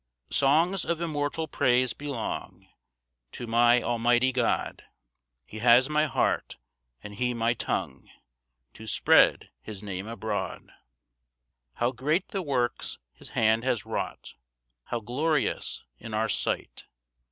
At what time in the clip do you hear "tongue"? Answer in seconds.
7.53-8.09